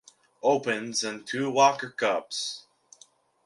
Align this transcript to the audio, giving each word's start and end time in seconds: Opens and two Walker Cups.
Opens 0.41 1.03
and 1.03 1.27
two 1.27 1.51
Walker 1.51 1.91
Cups. 1.91 2.65